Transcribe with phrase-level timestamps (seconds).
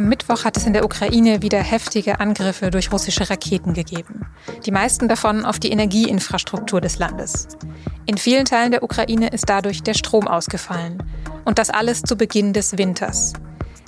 [0.00, 4.24] Am Mittwoch hat es in der Ukraine wieder heftige Angriffe durch russische Raketen gegeben.
[4.64, 7.48] Die meisten davon auf die Energieinfrastruktur des Landes.
[8.06, 11.02] In vielen Teilen der Ukraine ist dadurch der Strom ausgefallen.
[11.44, 13.34] Und das alles zu Beginn des Winters.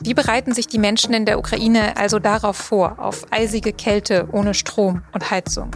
[0.03, 4.53] Wie bereiten sich die Menschen in der Ukraine also darauf vor, auf eisige Kälte ohne
[4.53, 5.71] Strom und Heizung?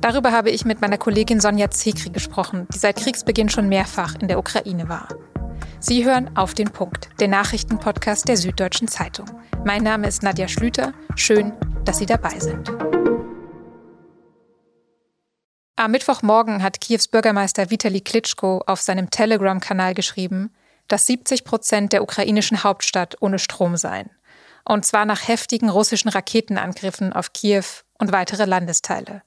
[0.00, 4.26] Darüber habe ich mit meiner Kollegin Sonja Zekri gesprochen, die seit Kriegsbeginn schon mehrfach in
[4.26, 5.06] der Ukraine war.
[5.82, 9.24] Sie hören auf den Punkt, den Nachrichtenpodcast der Süddeutschen Zeitung.
[9.64, 10.92] Mein Name ist Nadja Schlüter.
[11.16, 11.54] Schön,
[11.86, 12.68] dass Sie dabei sind.
[15.76, 20.52] Am Mittwochmorgen hat Kiews Bürgermeister Vitali Klitschko auf seinem Telegram-Kanal geschrieben,
[20.88, 24.10] dass 70 Prozent der ukrainischen Hauptstadt ohne Strom seien.
[24.66, 27.64] Und zwar nach heftigen russischen Raketenangriffen auf Kiew
[27.98, 29.22] und weitere Landesteile.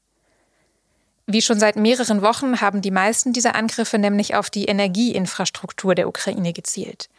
[1.26, 6.08] Wie schon seit mehreren Wochen haben die meisten dieser Angriffe nämlich auf die Energieinfrastruktur der
[6.08, 7.10] Ukraine gezielt.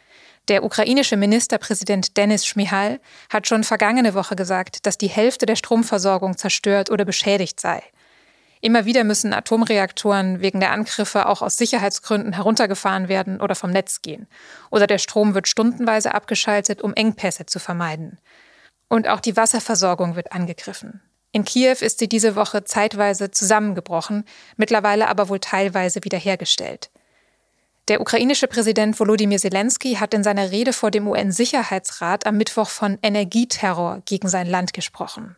[0.47, 2.99] Der ukrainische Ministerpräsident Denis Schmihal
[3.31, 7.81] hat schon vergangene Woche gesagt, dass die Hälfte der Stromversorgung zerstört oder beschädigt sei.
[8.61, 14.03] Immer wieder müssen Atomreaktoren wegen der Angriffe auch aus Sicherheitsgründen heruntergefahren werden oder vom Netz
[14.03, 14.27] gehen.
[14.69, 18.19] Oder der Strom wird stundenweise abgeschaltet, um Engpässe zu vermeiden.
[18.87, 21.01] Und auch die Wasserversorgung wird angegriffen.
[21.35, 24.23] In Kiew ist sie diese Woche zeitweise zusammengebrochen,
[24.55, 26.89] mittlerweile aber wohl teilweise wiederhergestellt.
[27.89, 32.97] Der ukrainische Präsident Volodymyr Zelensky hat in seiner Rede vor dem UN-Sicherheitsrat am Mittwoch von
[33.01, 35.35] Energieterror gegen sein Land gesprochen.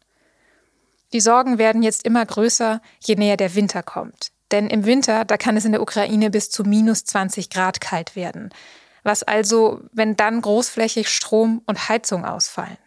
[1.14, 4.28] Die Sorgen werden jetzt immer größer, je näher der Winter kommt.
[4.52, 8.16] Denn im Winter, da kann es in der Ukraine bis zu minus 20 Grad kalt
[8.16, 8.54] werden.
[9.02, 12.78] Was also, wenn dann großflächig Strom und Heizung ausfallen?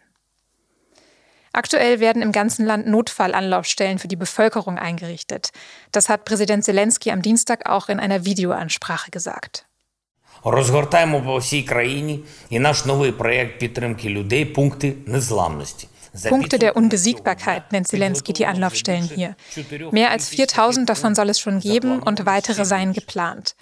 [1.53, 5.51] Aktuell werden im ganzen Land Notfallanlaufstellen für die Bevölkerung eingerichtet.
[5.91, 9.65] Das hat Präsident Zelensky am Dienstag auch in einer Videoansprache gesagt.
[16.29, 19.35] Punkte der Unbesiegbarkeit nennt Zelensky die Anlaufstellen hier.
[19.91, 23.55] Mehr als 4000 davon soll es schon geben und weitere seien geplant.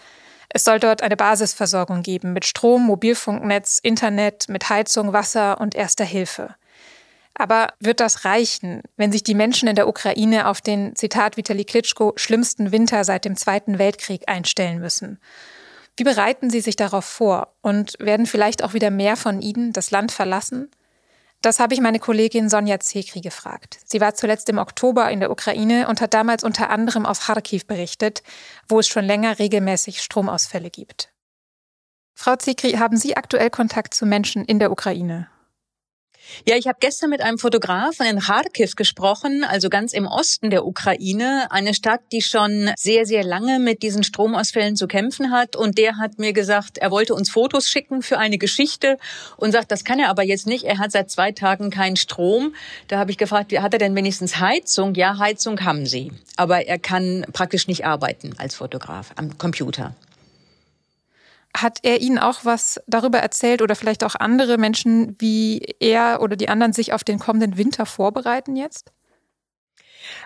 [0.50, 6.06] Es soll dort eine Basisversorgung geben mit Strom, Mobilfunknetz, Internet, mit Heizung, Wasser und erster
[6.06, 6.56] Hilfe.
[7.40, 11.64] Aber wird das reichen, wenn sich die Menschen in der Ukraine auf den, Zitat Vitali
[11.64, 15.20] Klitschko, schlimmsten Winter seit dem Zweiten Weltkrieg einstellen müssen?
[15.96, 17.56] Wie bereiten Sie sich darauf vor?
[17.62, 20.70] Und werden vielleicht auch wieder mehr von Ihnen das Land verlassen?
[21.42, 23.80] Das habe ich meine Kollegin Sonja Zekri gefragt.
[23.86, 27.66] Sie war zuletzt im Oktober in der Ukraine und hat damals unter anderem aus Kharkiv
[27.66, 28.22] berichtet,
[28.68, 31.14] wo es schon länger regelmäßig Stromausfälle gibt.
[32.16, 35.30] Frau Zekri, haben Sie aktuell Kontakt zu Menschen in der Ukraine?
[36.48, 40.66] Ja, ich habe gestern mit einem Fotografen in Kharkiv gesprochen, also ganz im Osten der
[40.66, 45.56] Ukraine, eine Stadt, die schon sehr, sehr lange mit diesen Stromausfällen zu kämpfen hat.
[45.56, 48.98] Und der hat mir gesagt, er wollte uns Fotos schicken für eine Geschichte
[49.38, 50.64] und sagt, das kann er aber jetzt nicht.
[50.64, 52.56] Er hat seit zwei Tagen keinen Strom.
[52.88, 54.96] Da habe ich gefragt, hat er denn wenigstens Heizung?
[54.96, 56.12] Ja, Heizung haben sie.
[56.36, 59.94] Aber er kann praktisch nicht arbeiten als Fotograf am Computer.
[61.56, 66.36] Hat er Ihnen auch was darüber erzählt oder vielleicht auch andere Menschen, wie er oder
[66.36, 68.92] die anderen sich auf den kommenden Winter vorbereiten jetzt?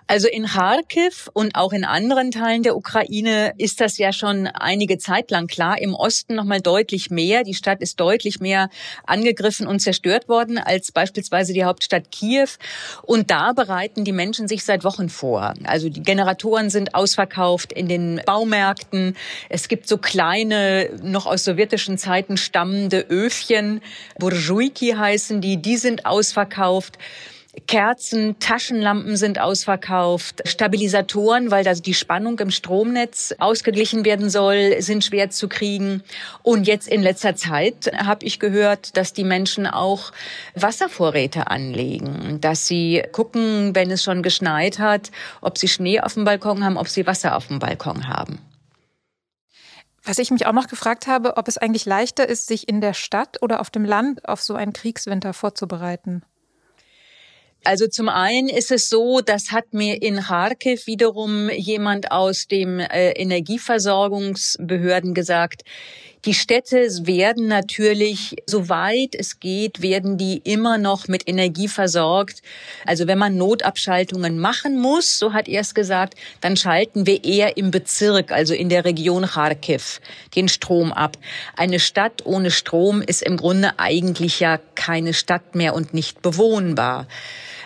[0.07, 4.97] Also in Kharkiv und auch in anderen Teilen der Ukraine ist das ja schon einige
[4.97, 5.79] Zeit lang klar.
[5.79, 7.44] Im Osten noch mal deutlich mehr.
[7.44, 8.69] Die Stadt ist deutlich mehr
[9.06, 12.50] angegriffen und zerstört worden als beispielsweise die Hauptstadt Kiew.
[13.01, 15.53] Und da bereiten die Menschen sich seit Wochen vor.
[15.63, 19.16] Also die Generatoren sind ausverkauft in den Baumärkten.
[19.50, 23.81] Es gibt so kleine, noch aus sowjetischen Zeiten stammende Öfchen.
[24.19, 25.62] Burjuiki heißen die.
[25.62, 26.97] Die sind ausverkauft.
[27.68, 35.03] Kerzen, Taschenlampen sind ausverkauft, Stabilisatoren, weil da die Spannung im Stromnetz ausgeglichen werden soll, sind
[35.03, 36.03] schwer zu kriegen.
[36.42, 40.12] Und jetzt in letzter Zeit habe ich gehört, dass die Menschen auch
[40.56, 45.12] Wasservorräte anlegen, dass sie gucken, wenn es schon geschneit hat,
[45.42, 48.40] ob sie Schnee auf dem Balkon haben, ob sie Wasser auf dem Balkon haben.
[50.03, 52.94] Was ich mich auch noch gefragt habe, ob es eigentlich leichter ist, sich in der
[52.94, 56.24] Stadt oder auf dem Land auf so einen Kriegswinter vorzubereiten.
[57.65, 62.80] Also zum einen ist es so, das hat mir in Kharkiv wiederum jemand aus dem
[62.80, 65.63] äh, Energieversorgungsbehörden gesagt.
[66.25, 72.42] Die Städte werden natürlich, soweit es geht, werden die immer noch mit Energie versorgt.
[72.86, 77.57] Also wenn man Notabschaltungen machen muss, so hat er es gesagt, dann schalten wir eher
[77.57, 80.00] im Bezirk, also in der Region Kharkiv,
[80.36, 81.18] den Strom ab.
[81.57, 87.07] Eine Stadt ohne Strom ist im Grunde eigentlich ja keine Stadt mehr und nicht bewohnbar.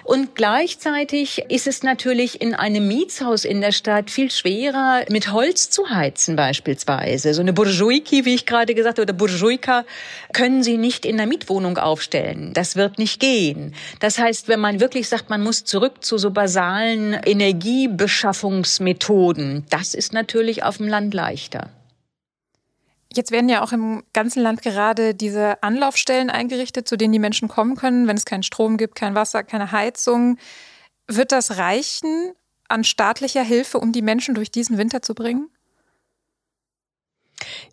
[0.07, 5.69] Und gleichzeitig ist es natürlich in einem Mietshaus in der Stadt viel schwerer, mit Holz
[5.69, 7.33] zu heizen beispielsweise.
[7.33, 9.83] So eine Burjuiki, wie ich gerade gesagt habe, oder Burjuika,
[10.31, 12.53] können Sie nicht in der Mietwohnung aufstellen.
[12.53, 13.75] Das wird nicht gehen.
[13.99, 20.13] Das heißt, wenn man wirklich sagt, man muss zurück zu so basalen Energiebeschaffungsmethoden, das ist
[20.13, 21.69] natürlich auf dem Land leichter.
[23.15, 27.47] Jetzt werden ja auch im ganzen Land gerade diese Anlaufstellen eingerichtet, zu denen die Menschen
[27.47, 30.37] kommen können, wenn es keinen Strom gibt, kein Wasser, keine Heizung.
[31.07, 32.33] Wird das reichen
[32.67, 35.49] an staatlicher Hilfe, um die Menschen durch diesen Winter zu bringen?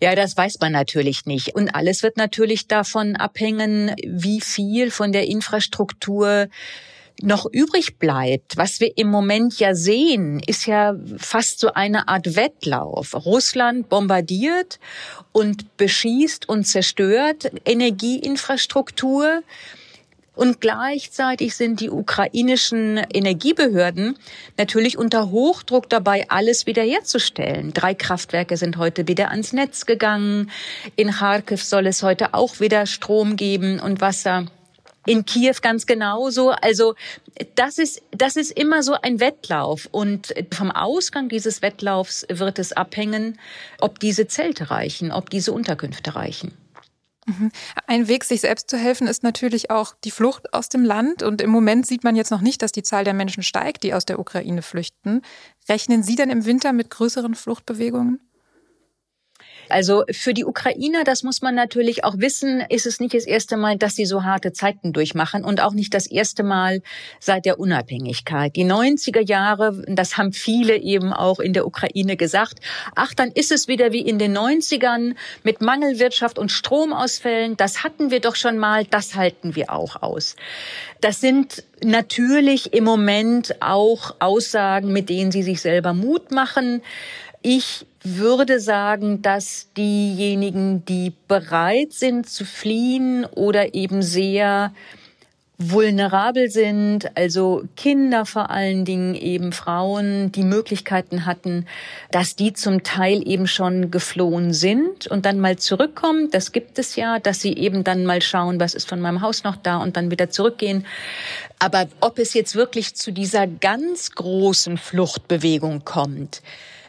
[0.00, 1.54] Ja, das weiß man natürlich nicht.
[1.54, 6.48] Und alles wird natürlich davon abhängen, wie viel von der Infrastruktur
[7.22, 12.36] noch übrig bleibt, was wir im Moment ja sehen, ist ja fast so eine Art
[12.36, 13.14] Wettlauf.
[13.24, 14.78] Russland bombardiert
[15.32, 19.42] und beschießt und zerstört Energieinfrastruktur.
[20.36, 24.18] Und gleichzeitig sind die ukrainischen Energiebehörden
[24.56, 27.72] natürlich unter Hochdruck dabei, alles wiederherzustellen.
[27.72, 30.50] Drei Kraftwerke sind heute wieder ans Netz gegangen.
[30.96, 34.46] In Kharkiv soll es heute auch wieder Strom geben und Wasser
[35.06, 36.50] in Kiew ganz genauso.
[36.50, 36.94] Also
[37.54, 39.88] das ist, das ist immer so ein Wettlauf.
[39.90, 43.38] Und vom Ausgang dieses Wettlaufs wird es abhängen,
[43.80, 46.52] ob diese Zelte reichen, ob diese Unterkünfte reichen.
[47.26, 47.50] Mhm.
[47.86, 51.22] Ein Weg, sich selbst zu helfen, ist natürlich auch die Flucht aus dem Land.
[51.22, 53.94] Und im Moment sieht man jetzt noch nicht, dass die Zahl der Menschen steigt, die
[53.94, 55.22] aus der Ukraine flüchten.
[55.68, 58.20] Rechnen Sie dann im Winter mit größeren Fluchtbewegungen?
[59.68, 63.56] Also für die Ukrainer, das muss man natürlich auch wissen, ist es nicht das erste
[63.56, 66.82] Mal, dass sie so harte Zeiten durchmachen und auch nicht das erste Mal
[67.20, 68.54] seit der Unabhängigkeit.
[68.56, 72.60] Die 90er Jahre, das haben viele eben auch in der Ukraine gesagt,
[72.94, 77.56] ach, dann ist es wieder wie in den 90ern mit Mangelwirtschaft und Stromausfällen.
[77.56, 80.36] Das hatten wir doch schon mal, das halten wir auch aus.
[81.00, 86.82] Das sind natürlich im Moment auch Aussagen, mit denen sie sich selber Mut machen.
[87.42, 94.72] Ich würde sagen, dass diejenigen, die bereit sind zu fliehen oder eben sehr
[95.56, 101.66] vulnerabel sind, also Kinder vor allen Dingen, eben Frauen, die Möglichkeiten hatten,
[102.10, 106.30] dass die zum Teil eben schon geflohen sind und dann mal zurückkommen.
[106.30, 109.44] Das gibt es ja, dass sie eben dann mal schauen, was ist von meinem Haus
[109.44, 110.84] noch da und dann wieder zurückgehen.
[111.60, 116.42] Aber ob es jetzt wirklich zu dieser ganz großen Fluchtbewegung kommt,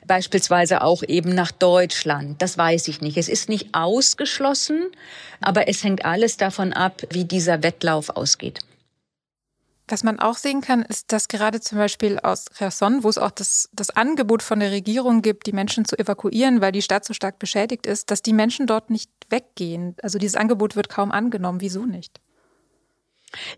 [0.08, 2.42] beispielsweise auch eben nach Deutschland.
[2.42, 3.18] Das weiß ich nicht.
[3.18, 4.88] Es ist nicht ausgeschlossen,
[5.42, 8.60] aber es hängt alles davon ab, wie dieser Wettlauf ausgeht.
[9.88, 13.30] Was man auch sehen kann, ist, dass gerade zum Beispiel aus Cherson, wo es auch
[13.30, 17.14] das, das Angebot von der Regierung gibt, die Menschen zu evakuieren, weil die Stadt so
[17.14, 19.96] stark beschädigt ist, dass die Menschen dort nicht weggehen.
[20.02, 21.62] Also dieses Angebot wird kaum angenommen.
[21.62, 22.20] Wieso nicht?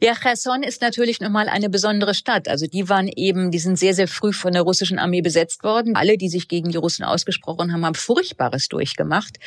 [0.01, 2.47] Ja, Cherson ist natürlich nochmal eine besondere Stadt.
[2.47, 5.95] Also die waren eben, die sind sehr, sehr früh von der russischen Armee besetzt worden.
[5.95, 9.37] Alle, die sich gegen die Russen ausgesprochen haben, haben Furchtbares durchgemacht.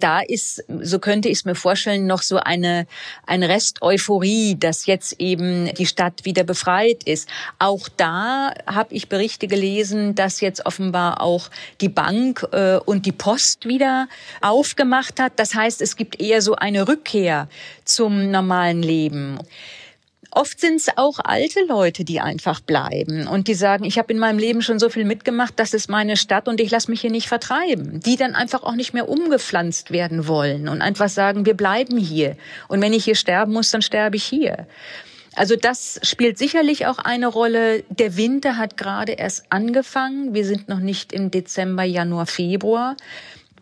[0.00, 2.86] Da ist, so könnte ich es mir vorstellen, noch so eine,
[3.26, 7.28] ein Rest Euphorie, dass jetzt eben die Stadt wieder befreit ist.
[7.58, 11.50] Auch da habe ich Berichte gelesen, dass jetzt offenbar auch
[11.80, 14.08] die Bank äh, und die Post wieder
[14.40, 15.34] aufgemacht hat.
[15.36, 17.48] Das heißt, es gibt eher so eine Rückkehr
[17.84, 19.38] zum normalen Leben.
[20.36, 24.18] Oft sind es auch alte Leute, die einfach bleiben und die sagen, ich habe in
[24.18, 27.12] meinem Leben schon so viel mitgemacht, das ist meine Stadt und ich lasse mich hier
[27.12, 28.00] nicht vertreiben.
[28.00, 32.36] Die dann einfach auch nicht mehr umgepflanzt werden wollen und einfach sagen, wir bleiben hier.
[32.66, 34.66] Und wenn ich hier sterben muss, dann sterbe ich hier.
[35.36, 37.84] Also das spielt sicherlich auch eine Rolle.
[37.88, 40.34] Der Winter hat gerade erst angefangen.
[40.34, 42.96] Wir sind noch nicht im Dezember, Januar, Februar.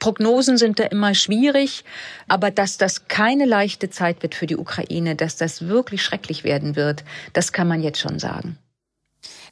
[0.03, 1.85] Prognosen sind da immer schwierig,
[2.27, 6.75] aber dass das keine leichte Zeit wird für die Ukraine, dass das wirklich schrecklich werden
[6.75, 7.05] wird,
[7.35, 8.59] das kann man jetzt schon sagen.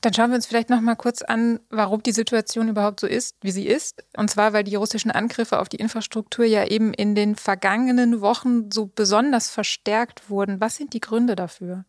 [0.00, 3.37] Dann schauen wir uns vielleicht noch mal kurz an, warum die Situation überhaupt so ist,
[3.42, 4.02] wie sie ist.
[4.16, 8.73] Und zwar, weil die russischen Angriffe auf die Infrastruktur ja eben in den vergangenen Wochen
[8.73, 10.61] so besonders verstärkt wurden.
[10.61, 11.85] Was sind die Gründe dafür?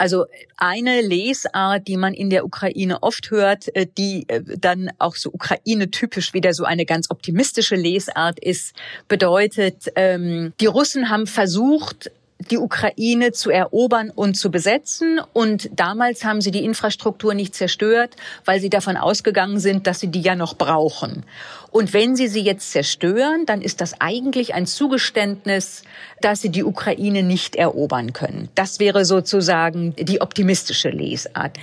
[0.00, 0.24] Also
[0.56, 5.30] eine Lesart, die man in der Ukraine oft hört, äh, die äh, dann auch so
[5.30, 8.74] Ukraine-typisch wieder so eine ganz optimistische Lesart ist,
[9.08, 12.10] bedeutet, ähm, die Russen haben versucht,
[12.50, 15.20] die Ukraine zu erobern und zu besetzen.
[15.34, 18.16] Und damals haben sie die Infrastruktur nicht zerstört,
[18.46, 21.24] weil sie davon ausgegangen sind, dass sie die ja noch brauchen.
[21.70, 25.82] Und wenn sie sie jetzt zerstören, dann ist das eigentlich ein Zugeständnis,
[26.20, 28.48] dass sie die Ukraine nicht erobern können.
[28.54, 31.56] Das wäre sozusagen die optimistische Lesart.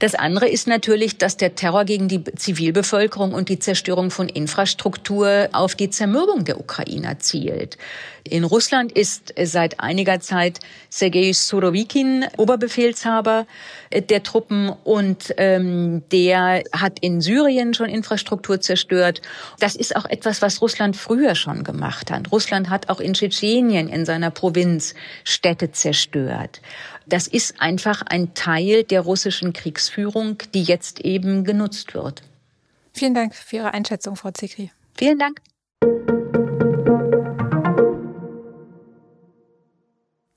[0.00, 5.48] Das andere ist natürlich, dass der Terror gegen die Zivilbevölkerung und die Zerstörung von Infrastruktur
[5.52, 7.78] auf die Zermürbung der Ukrainer zielt.
[8.26, 13.46] In Russland ist seit einiger Zeit Sergei Surovikin Oberbefehlshaber
[13.92, 19.20] der Truppen und ähm, der hat in Syrien schon Infrastruktur zerstört.
[19.58, 22.32] Das ist auch etwas, was Russland früher schon gemacht hat.
[22.32, 24.94] Russland hat auch in Tschetschenien in seiner Provinz
[25.24, 26.60] Städte zerstört.
[27.06, 32.22] Das ist einfach ein Teil der russischen Kriegsführung, die jetzt eben genutzt wird.
[32.92, 34.70] Vielen Dank für Ihre Einschätzung, Frau Zikri.
[34.96, 35.40] Vielen Dank.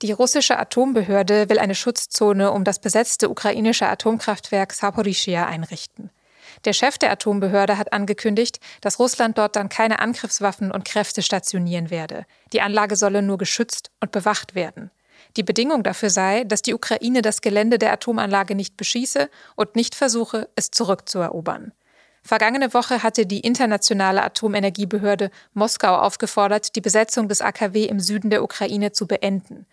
[0.03, 6.11] Die russische Atombehörde will eine Schutzzone um das besetzte ukrainische Atomkraftwerk Saporischia einrichten.
[6.65, 11.89] Der Chef der Atombehörde hat angekündigt, dass Russland dort dann keine Angriffswaffen und Kräfte stationieren
[11.89, 12.25] werde.
[12.53, 14.91] Die Anlage solle nur geschützt und bewacht werden.
[15.35, 19.95] Die Bedingung dafür sei, dass die Ukraine das Gelände der Atomanlage nicht beschieße und nicht
[19.95, 21.73] versuche, es zurückzuerobern.
[22.23, 28.43] Vergangene Woche hatte die internationale Atomenergiebehörde Moskau aufgefordert, die Besetzung des AKW im Süden der
[28.43, 29.65] Ukraine zu beenden.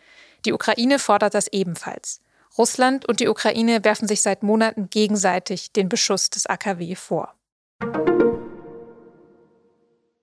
[0.45, 2.21] Die Ukraine fordert das ebenfalls.
[2.57, 7.35] Russland und die Ukraine werfen sich seit Monaten gegenseitig den Beschuss des AKW vor.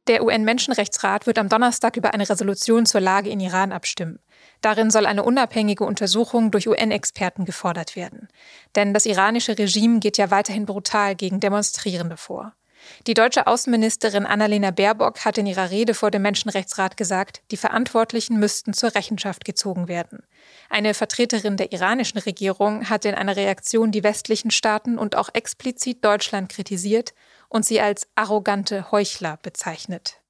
[0.08, 4.20] Der UN-Menschenrechtsrat wird am Donnerstag über eine Resolution zur Lage in Iran abstimmen.
[4.62, 8.28] Darin soll eine unabhängige Untersuchung durch UN-Experten gefordert werden.
[8.76, 12.54] Denn das iranische Regime geht ja weiterhin brutal gegen Demonstrierende vor.
[13.08, 18.40] Die deutsche Außenministerin Annalena Baerbock hat in ihrer Rede vor dem Menschenrechtsrat gesagt, die Verantwortlichen
[18.40, 20.24] müssten zur Rechenschaft gezogen werden.
[20.70, 26.04] Eine Vertreterin der iranischen Regierung hat in einer Reaktion die westlichen Staaten und auch explizit
[26.06, 27.14] Deutschland kritisiert
[27.50, 30.21] und sie als arrogante Heuchler bezeichnet.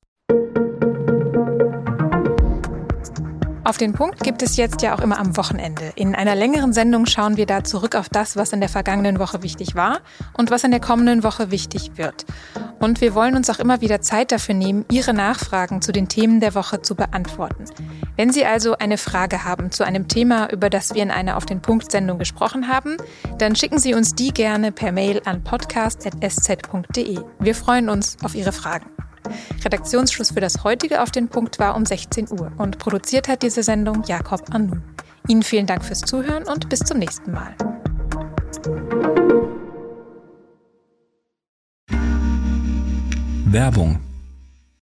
[3.64, 5.94] Auf den Punkt gibt es jetzt ja auch immer am Wochenende.
[5.96, 9.44] In einer längeren Sendung schauen wir da zurück auf das, was in der vergangenen Woche
[9.44, 10.00] wichtig war
[10.34, 12.26] und was in der kommenden Woche wichtig wird.
[12.80, 16.40] Und wir wollen uns auch immer wieder Zeit dafür nehmen, Ihre Nachfragen zu den Themen
[16.40, 17.66] der Woche zu beantworten.
[18.18, 21.46] Wenn Sie also eine Frage haben zu einem Thema, über das wir in einer Auf
[21.46, 22.98] den Punkt Sendung gesprochen haben,
[23.38, 27.20] dann schicken Sie uns die gerne per Mail an podcast.sz.de.
[27.40, 28.90] Wir freuen uns auf Ihre Fragen.
[29.64, 33.64] Redaktionsschluss für das heutige Auf den Punkt war um 16 Uhr und produziert hat diese
[33.64, 34.78] Sendung Jakob Anu.
[35.28, 37.56] Ihnen vielen Dank fürs Zuhören und bis zum nächsten Mal.
[43.46, 44.00] Werbung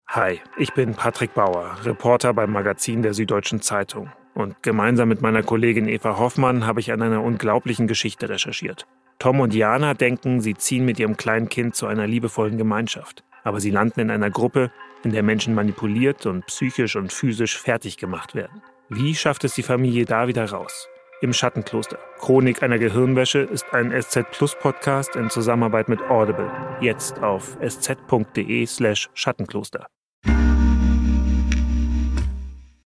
[0.08, 4.10] Hi, ich bin Patrick Bauer, Reporter beim Magazin der Süddeutschen Zeitung.
[4.34, 8.86] Und gemeinsam mit meiner Kollegin Eva Hoffmann habe ich an einer unglaublichen Geschichte recherchiert.
[9.18, 13.60] Tom und Jana denken, sie ziehen mit ihrem kleinen Kind zu einer liebevollen Gemeinschaft aber
[13.60, 14.72] sie landen in einer Gruppe,
[15.04, 18.60] in der Menschen manipuliert und psychisch und physisch fertig gemacht werden.
[18.88, 20.88] Wie schafft es die Familie da wieder raus?
[21.22, 21.98] Im Schattenkloster.
[22.18, 26.50] Chronik einer Gehirnwäsche ist ein SZ Plus Podcast in Zusammenarbeit mit Audible.
[26.80, 29.86] Jetzt auf sz.de slash Schattenkloster.